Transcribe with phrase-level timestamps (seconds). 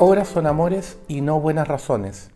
[0.00, 2.30] Obras son amores y no buenas razones.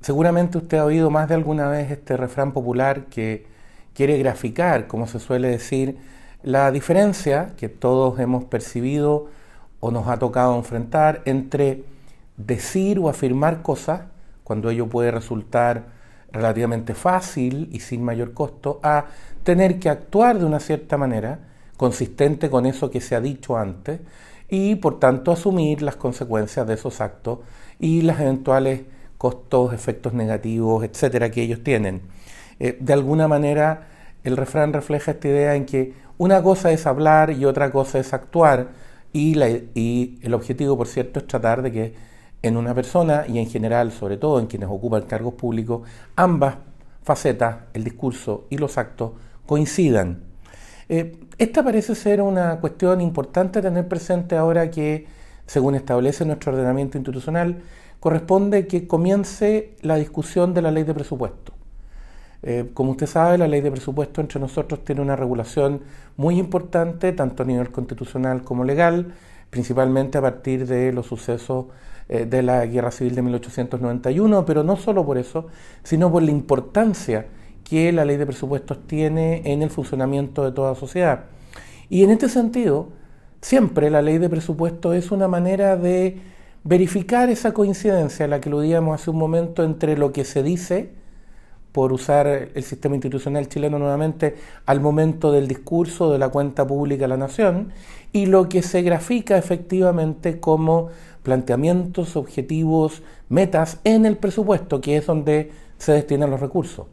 [0.00, 3.46] Seguramente usted ha oído más de alguna vez este refrán popular que
[3.94, 5.98] quiere graficar, como se suele decir,
[6.42, 9.28] la diferencia que todos hemos percibido
[9.78, 11.84] o nos ha tocado enfrentar entre
[12.36, 14.00] decir o afirmar cosas,
[14.42, 15.84] cuando ello puede resultar
[16.32, 19.04] relativamente fácil y sin mayor costo, a
[19.44, 21.38] tener que actuar de una cierta manera,
[21.76, 24.00] consistente con eso que se ha dicho antes,
[24.52, 27.38] y por tanto asumir las consecuencias de esos actos
[27.80, 28.82] y los eventuales
[29.16, 32.02] costos, efectos negativos, etcétera, que ellos tienen.
[32.60, 33.88] Eh, de alguna manera,
[34.24, 38.12] el refrán refleja esta idea en que una cosa es hablar y otra cosa es
[38.12, 38.68] actuar,
[39.14, 39.42] y,
[39.74, 41.94] y el objetivo, por cierto, es tratar de que
[42.42, 46.56] en una persona y en general, sobre todo en quienes ocupan cargos públicos, ambas
[47.02, 49.12] facetas, el discurso y los actos,
[49.46, 50.31] coincidan.
[50.94, 55.06] Eh, esta parece ser una cuestión importante tener presente ahora que,
[55.46, 57.62] según establece nuestro ordenamiento institucional,
[57.98, 61.54] corresponde que comience la discusión de la ley de presupuesto.
[62.42, 65.80] Eh, como usted sabe, la ley de presupuesto entre nosotros tiene una regulación
[66.18, 69.14] muy importante, tanto a nivel constitucional como legal,
[69.48, 71.68] principalmente a partir de los sucesos
[72.10, 75.46] eh, de la Guerra Civil de 1891, pero no solo por eso,
[75.84, 77.28] sino por la importancia
[77.72, 81.24] que la ley de presupuestos tiene en el funcionamiento de toda sociedad.
[81.88, 82.88] Y en este sentido,
[83.40, 86.18] siempre la ley de presupuestos es una manera de
[86.64, 90.90] verificar esa coincidencia a la que aludíamos hace un momento entre lo que se dice,
[91.72, 94.36] por usar el sistema institucional chileno nuevamente,
[94.66, 97.72] al momento del discurso de la cuenta pública a la nación,
[98.12, 100.90] y lo que se grafica efectivamente como
[101.22, 106.84] planteamientos, objetivos, metas en el presupuesto, que es donde se destinan los recursos.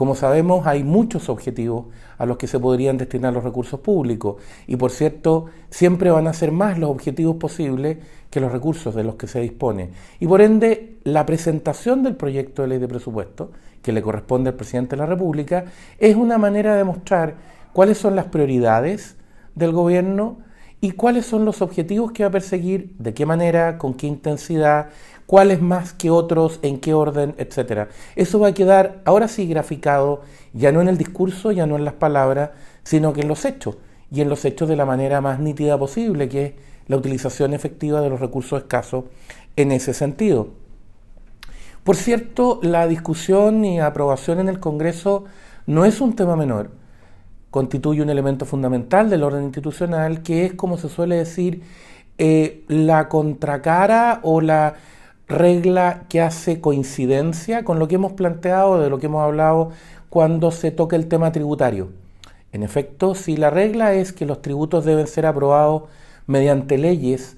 [0.00, 1.84] Como sabemos, hay muchos objetivos
[2.16, 6.32] a los que se podrían destinar los recursos públicos y, por cierto, siempre van a
[6.32, 7.98] ser más los objetivos posibles
[8.30, 9.90] que los recursos de los que se dispone.
[10.18, 14.56] Y por ende, la presentación del proyecto de ley de presupuesto, que le corresponde al
[14.56, 15.66] presidente de la República,
[15.98, 17.34] es una manera de mostrar
[17.74, 19.18] cuáles son las prioridades
[19.54, 20.38] del gobierno
[20.80, 24.88] y cuáles son los objetivos que va a perseguir, de qué manera, con qué intensidad
[25.30, 27.88] cuáles más que otros, en qué orden, etcétera.
[28.16, 30.22] Eso va a quedar ahora sí graficado,
[30.54, 32.50] ya no en el discurso, ya no en las palabras,
[32.82, 33.76] sino que en los hechos,
[34.10, 36.52] y en los hechos de la manera más nítida posible, que es
[36.88, 39.04] la utilización efectiva de los recursos escasos
[39.54, 40.48] en ese sentido.
[41.84, 45.26] Por cierto, la discusión y aprobación en el Congreso
[45.64, 46.72] no es un tema menor,
[47.50, 51.62] constituye un elemento fundamental del orden institucional, que es, como se suele decir,
[52.18, 54.74] eh, la contracara o la
[55.26, 59.70] regla que hace coincidencia con lo que hemos planteado, de lo que hemos hablado
[60.08, 61.90] cuando se toca el tema tributario.
[62.52, 65.84] En efecto, si la regla es que los tributos deben ser aprobados
[66.26, 67.36] mediante leyes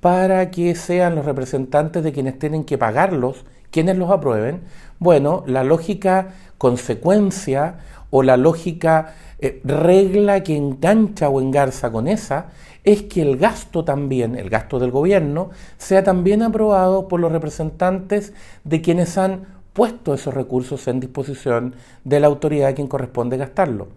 [0.00, 3.44] para que sean los representantes de quienes tienen que pagarlos
[3.74, 4.60] quienes los aprueben,
[5.00, 7.80] bueno, la lógica consecuencia
[8.16, 12.46] o la lógica eh, regla que engancha o engarza con esa
[12.84, 18.32] es que el gasto también, el gasto del gobierno, sea también aprobado por los representantes
[18.62, 23.88] de quienes han puesto esos recursos en disposición de la autoridad a quien corresponde gastarlo.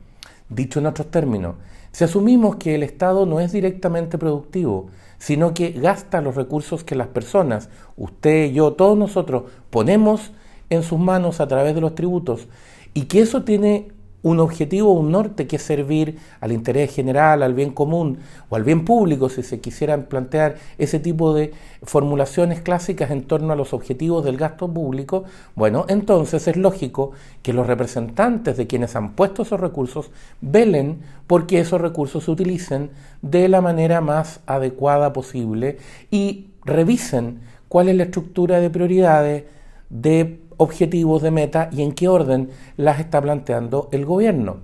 [0.50, 1.54] Dicho en otros términos,
[1.92, 4.88] si asumimos que el Estado no es directamente productivo,
[5.20, 10.32] sino que gasta los recursos que las personas, usted, yo, todos nosotros, ponemos
[10.72, 12.48] en sus manos a través de los tributos,
[12.96, 13.96] y que eso tiene
[14.28, 18.64] un objetivo, un norte que es servir al interés general, al bien común o al
[18.64, 23.74] bien público, si se quisieran plantear ese tipo de formulaciones clásicas en torno a los
[23.74, 25.24] objetivos del gasto público,
[25.56, 27.12] bueno, entonces es lógico
[27.42, 30.12] que los representantes de quienes han puesto esos recursos
[30.42, 32.90] velen porque esos recursos se utilicen
[33.22, 35.78] de la manera más adecuada posible
[36.12, 37.40] y revisen
[37.70, 39.44] cuál es la estructura de prioridades
[39.90, 44.58] de objetivos de meta y en qué orden las está planteando el gobierno.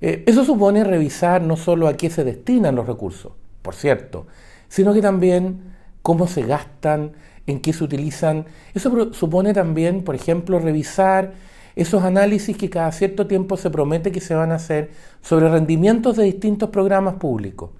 [0.00, 3.32] Eh, eso supone revisar no solo a qué se destinan los recursos,
[3.62, 4.26] por cierto,
[4.68, 7.12] sino que también cómo se gastan,
[7.46, 8.46] en qué se utilizan.
[8.74, 11.32] Eso supone también, por ejemplo, revisar
[11.76, 14.90] esos análisis que cada cierto tiempo se promete que se van a hacer
[15.22, 17.70] sobre rendimientos de distintos programas públicos,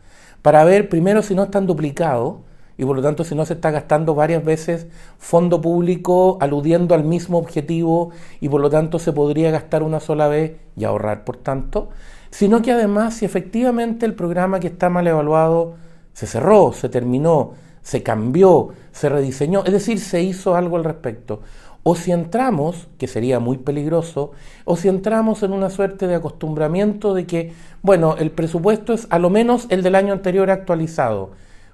[0.43, 2.37] para ver primero si no están duplicados,
[2.81, 4.87] y por lo tanto si no se está gastando varias veces
[5.19, 8.09] fondo público aludiendo al mismo objetivo
[8.41, 11.91] y por lo tanto se podría gastar una sola vez y ahorrar por tanto,
[12.31, 15.75] sino que además si efectivamente el programa que está mal evaluado
[16.15, 21.43] se cerró, se terminó, se cambió, se rediseñó, es decir, se hizo algo al respecto.
[21.83, 24.33] O si entramos, que sería muy peligroso,
[24.65, 29.19] o si entramos en una suerte de acostumbramiento de que, bueno, el presupuesto es a
[29.19, 31.33] lo menos el del año anterior actualizado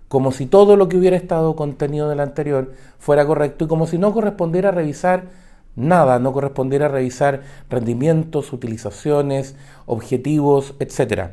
[0.09, 3.87] como si todo lo que hubiera estado contenido en el anterior fuera correcto y como
[3.87, 5.25] si no correspondiera revisar
[5.75, 11.31] nada, no correspondiera revisar rendimientos, utilizaciones, objetivos, etc.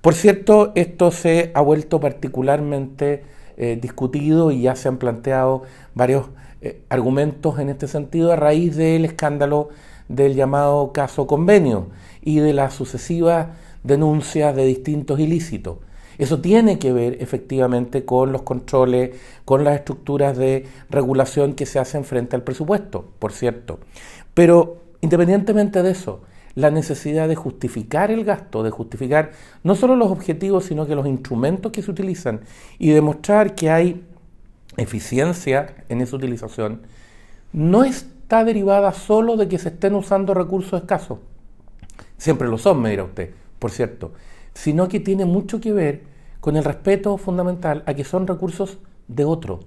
[0.00, 3.24] Por cierto, esto se ha vuelto particularmente
[3.56, 5.62] eh, discutido y ya se han planteado
[5.94, 6.26] varios
[6.60, 9.70] eh, argumentos en este sentido a raíz del escándalo
[10.08, 11.88] del llamado caso convenio
[12.20, 13.48] y de las sucesivas
[13.82, 15.78] denuncias de distintos ilícitos.
[16.18, 21.78] Eso tiene que ver efectivamente con los controles, con las estructuras de regulación que se
[21.78, 23.80] hacen frente al presupuesto, por cierto.
[24.32, 26.20] Pero independientemente de eso,
[26.54, 29.32] la necesidad de justificar el gasto, de justificar
[29.64, 32.40] no solo los objetivos, sino que los instrumentos que se utilizan
[32.78, 34.04] y demostrar que hay
[34.76, 36.82] eficiencia en esa utilización,
[37.52, 41.18] no está derivada solo de que se estén usando recursos escasos.
[42.18, 44.12] Siempre lo son, me dirá usted, por cierto
[44.54, 46.02] sino que tiene mucho que ver
[46.40, 48.78] con el respeto fundamental a que son recursos
[49.08, 49.60] de otro.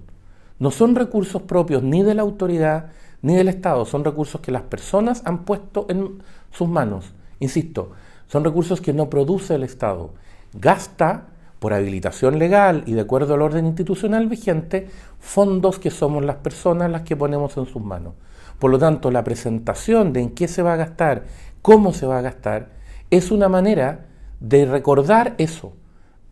[0.58, 2.90] No son recursos propios ni de la autoridad
[3.22, 6.18] ni del Estado, son recursos que las personas han puesto en
[6.50, 7.12] sus manos.
[7.40, 7.92] Insisto,
[8.26, 10.10] son recursos que no produce el Estado.
[10.54, 11.26] Gasta,
[11.58, 14.88] por habilitación legal y de acuerdo al orden institucional vigente,
[15.18, 18.14] fondos que somos las personas las que ponemos en sus manos.
[18.58, 21.24] Por lo tanto, la presentación de en qué se va a gastar,
[21.62, 22.70] cómo se va a gastar,
[23.10, 24.06] es una manera
[24.40, 25.72] de recordar eso,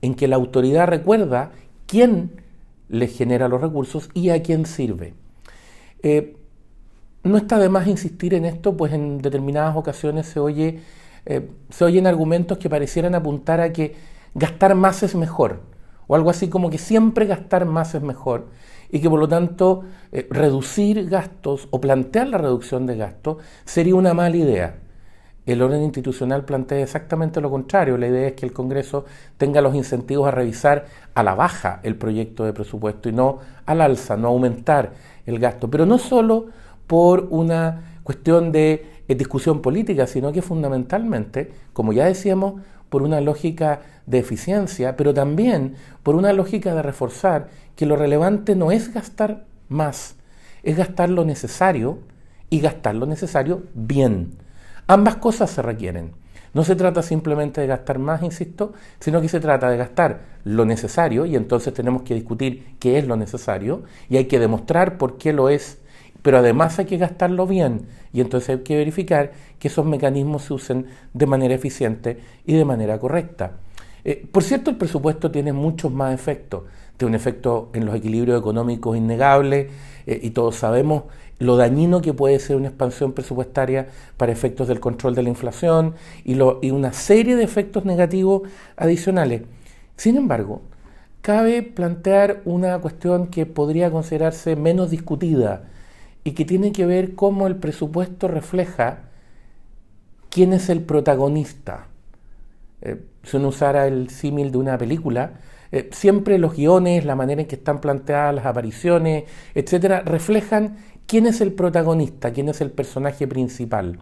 [0.03, 1.53] en que la autoridad recuerda
[1.87, 2.43] quién
[2.89, 5.15] le genera los recursos y a quién sirve.
[6.03, 6.37] Eh,
[7.25, 10.81] no está de más insistir en esto, pues en determinadas ocasiones se, oye,
[11.25, 13.97] eh, se oyen argumentos que parecieran apuntar a que
[14.35, 15.63] gastar más es mejor,
[16.07, 18.47] o algo así como que siempre gastar más es mejor,
[18.91, 19.83] y que por lo tanto
[20.13, 24.79] eh, reducir gastos o plantear la reducción de gastos sería una mala idea.
[25.47, 27.97] El orden institucional plantea exactamente lo contrario.
[27.97, 29.05] La idea es que el Congreso
[29.39, 33.81] tenga los incentivos a revisar a la baja el proyecto de presupuesto y no al
[33.81, 34.93] alza, no aumentar
[35.25, 35.71] el gasto.
[35.71, 36.47] Pero no solo
[36.89, 43.21] por una cuestión de eh, discusión política, sino que fundamentalmente, como ya decíamos, por una
[43.21, 48.93] lógica de eficiencia, pero también por una lógica de reforzar que lo relevante no es
[48.93, 50.17] gastar más,
[50.63, 51.99] es gastar lo necesario
[52.51, 54.46] y gastar lo necesario bien.
[54.89, 56.13] Ambas cosas se requieren.
[56.55, 60.65] No se trata simplemente de gastar más, insisto, sino que se trata de gastar lo
[60.65, 65.19] necesario y entonces tenemos que discutir qué es lo necesario y hay que demostrar por
[65.19, 65.79] qué lo es,
[66.23, 70.55] pero además hay que gastarlo bien y entonces hay que verificar que esos mecanismos se
[70.55, 73.53] usen de manera eficiente y de manera correcta.
[74.05, 76.63] Eh, por cierto, el presupuesto tiene muchos más efectos.
[76.97, 79.71] Tiene un efecto en los equilibrios económicos innegable
[80.07, 81.05] eh, y todos sabemos
[81.39, 85.95] lo dañino que puede ser una expansión presupuestaria para efectos del control de la inflación
[86.25, 88.43] y, una serie de efectos negativos
[88.77, 89.43] adicionales.
[89.97, 90.63] Sin embargo,
[91.21, 95.65] cabe plantear una cuestión que podría considerarse menos discutida
[96.25, 99.01] y que tiene que ver cómo el presupuesto refleja
[100.31, 101.87] quién es el protagonista.
[102.81, 105.33] Eh, si uno usara el símil de una película,
[105.73, 109.25] eh, siempre los guiones, la manera en que están planteadas las apariciones,
[109.55, 110.77] etcétera, reflejan
[111.07, 113.99] quién es el protagonista, quién es el personaje principal.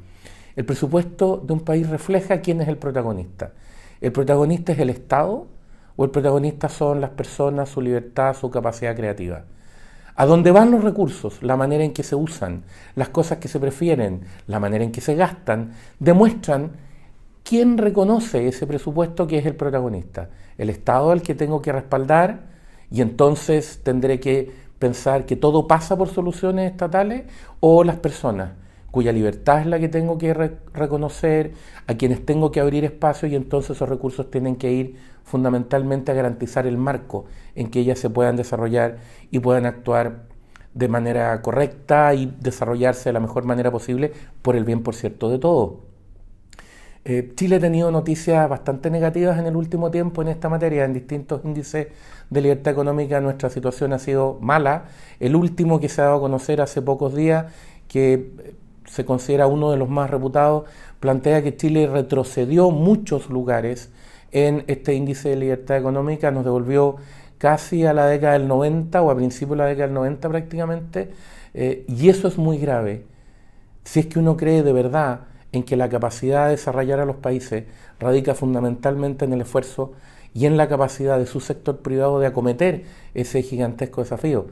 [0.57, 3.53] El presupuesto de un país refleja quién es el protagonista.
[4.01, 5.47] ¿El protagonista es el Estado
[5.97, 9.45] o el protagonista son las personas, su libertad, su capacidad creativa?
[10.17, 12.63] A dónde van los recursos, la manera en que se usan,
[12.94, 16.71] las cosas que se prefieren, la manera en que se gastan, demuestran
[17.44, 20.31] quién reconoce ese presupuesto que es el protagonista.
[20.58, 22.46] El Estado al que tengo que respaldar
[22.91, 27.24] y entonces tendré que pensar que todo pasa por soluciones estatales
[27.60, 28.53] o las personas
[28.94, 30.32] cuya libertad es la que tengo que
[30.72, 31.51] reconocer,
[31.89, 36.15] a quienes tengo que abrir espacio y entonces esos recursos tienen que ir fundamentalmente a
[36.15, 37.24] garantizar el marco
[37.56, 38.98] en que ellas se puedan desarrollar
[39.32, 40.27] y puedan actuar
[40.74, 45.29] de manera correcta y desarrollarse de la mejor manera posible por el bien, por cierto,
[45.29, 45.94] de todos.
[47.06, 50.94] Eh, Chile ha tenido noticias bastante negativas en el último tiempo en esta materia, en
[50.94, 51.89] distintos índices
[52.31, 54.87] de libertad económica nuestra situación ha sido mala.
[55.20, 57.53] El último que se ha dado a conocer hace pocos días,
[57.89, 58.55] que eh,
[58.87, 60.65] se considera uno de los más reputados,
[61.01, 63.91] plantea que Chile retrocedió muchos lugares
[64.32, 66.96] en este índice de libertad económica, nos devolvió
[67.37, 71.11] casi a la década del 90 o a principios de la década del 90 prácticamente,
[71.53, 73.05] eh, y eso es muy grave.
[73.84, 77.17] Si es que uno cree de verdad en que la capacidad de desarrollar a los
[77.17, 77.65] países
[78.01, 79.93] radica fundamentalmente en el esfuerzo
[80.34, 82.84] y en la capacidad de su sector privado de acometer
[83.15, 84.46] ese gigantesco desafío.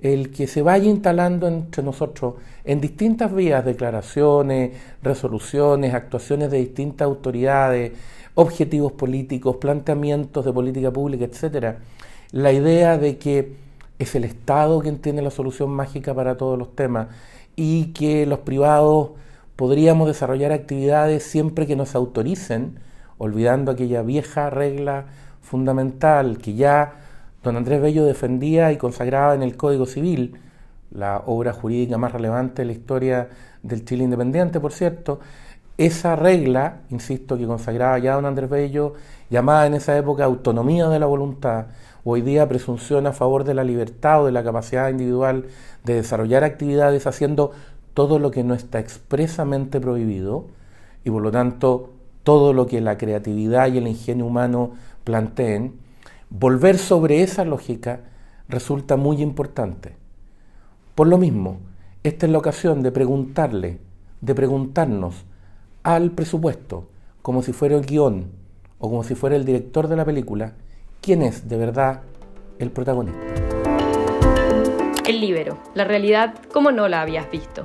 [0.00, 2.34] El que se vaya instalando entre nosotros
[2.64, 7.92] en distintas vías, declaraciones, resoluciones, actuaciones de distintas autoridades,
[8.34, 11.78] objetivos políticos, planteamientos de política pública, etcétera,
[12.32, 13.56] la idea de que
[13.98, 17.08] es el Estado quien tiene la solución mágica para todos los temas
[17.56, 19.10] y que los privados
[19.56, 22.78] podríamos desarrollar actividades siempre que nos autoricen,
[23.18, 25.06] olvidando aquella vieja regla
[25.40, 26.94] fundamental que ya
[27.42, 30.38] don Andrés Bello defendía y consagraba en el Código Civil,
[30.90, 33.28] la obra jurídica más relevante de la historia
[33.62, 35.20] del Chile independiente, por cierto,
[35.76, 38.94] esa regla, insisto, que consagraba ya don Andrés Bello,
[39.28, 41.66] llamada en esa época autonomía de la voluntad,
[42.04, 45.46] hoy día presunción a favor de la libertad o de la capacidad individual
[45.82, 47.52] de desarrollar actividades haciendo
[47.94, 50.46] todo lo que no está expresamente prohibido
[51.04, 51.90] y por lo tanto
[52.24, 54.72] todo lo que la creatividad y el ingenio humano
[55.04, 55.74] planteen,
[56.30, 58.00] volver sobre esa lógica
[58.48, 59.94] resulta muy importante.
[60.94, 61.58] Por lo mismo,
[62.02, 63.78] esta es la ocasión de preguntarle,
[64.20, 65.24] de preguntarnos
[65.82, 66.88] al presupuesto,
[67.22, 68.26] como si fuera el guion
[68.78, 70.54] o como si fuera el director de la película,
[71.00, 72.02] quién es de verdad
[72.58, 73.20] el protagonista.
[75.06, 77.64] El libero, la realidad como no la habías visto.